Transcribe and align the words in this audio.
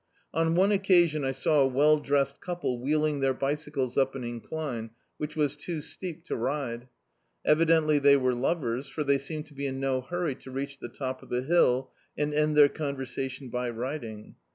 On 0.33 0.55
one 0.55 0.71
occasion 0.71 1.23
I 1.23 1.31
saw 1.31 1.61
a 1.61 1.67
well 1.67 1.99
dressed 1.99 2.41
couple 2.41 2.79
wheeling 2.79 3.19
their 3.19 3.35
bicycles 3.35 3.99
up 3.99 4.15
an 4.15 4.23
incline, 4.23 4.89
which 5.17 5.35
was 5.35 5.55
too 5.55 5.79
steep 5.79 6.25
to 6.25 6.35
ride. 6.35 6.87
Evidently 7.45 7.99
they 7.99 8.17
were 8.17 8.33
lovers, 8.33 8.87
for 8.89 9.03
they 9.03 9.19
seemed 9.19 9.45
to 9.45 9.53
be 9.53 9.67
in 9.67 9.79
no 9.79 10.01
hurry 10.01 10.33
to 10.33 10.49
reach 10.49 10.79
the 10.79 10.89
top 10.89 11.21
of 11.21 11.29
the 11.29 11.43
hill 11.43 11.91
and 12.17 12.33
end 12.33 12.55
their 12.57 12.67
conversation 12.67 13.49
by 13.49 13.69
riding. 13.69 14.33